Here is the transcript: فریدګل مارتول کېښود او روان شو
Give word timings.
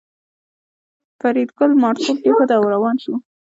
فریدګل 1.19 1.71
مارتول 1.81 2.17
کېښود 2.23 2.49
او 2.57 2.63
روان 2.73 2.95
شو 3.03 3.13